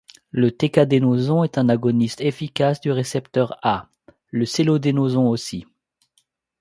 Le 0.31 0.49
Tecadenoson 0.49 1.43
est 1.43 1.59
un 1.59 1.69
agoniste 1.69 2.21
efficace 2.21 2.81
du 2.81 2.91
récepteur 2.91 3.59
A, 3.61 3.87
le 4.31 4.47
selodenoson 4.47 5.27
aussi. 5.27 5.67